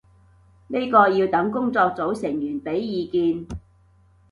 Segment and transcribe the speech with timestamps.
[0.69, 3.45] 呢個要等工作組成員畀意見